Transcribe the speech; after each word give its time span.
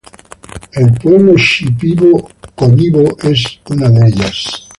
El 0.73 0.93
pueblo 0.93 1.33
shipibo-konibo 1.37 3.15
es 3.21 3.59
una 3.69 3.87
de 3.87 4.07
ellas. 4.07 4.67